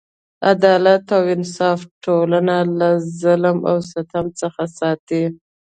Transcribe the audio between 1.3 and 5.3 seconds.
انصاف ټولنه له ظلم او ستم څخه ساتي.